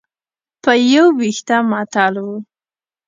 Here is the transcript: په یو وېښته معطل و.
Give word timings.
په 0.63 0.71
یو 0.93 1.05
وېښته 1.19 1.57
معطل 1.69 2.15
و. 2.25 2.27